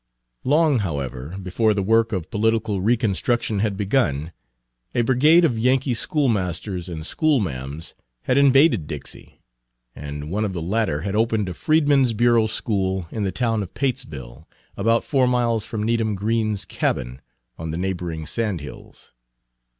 [0.43, 4.31] Long, however, before the work of political reconstruction had begun,
[4.95, 7.93] a brigade of Yankee schoolmasters and schoolma'ams
[8.23, 9.43] had invaded Dixie,
[9.95, 13.75] and one of the latter had opened a Freedman's Bureau School in the town of
[13.75, 17.21] Patesville, about four miles from Needham Green's cabin
[17.59, 19.13] on the neighboring sandhills.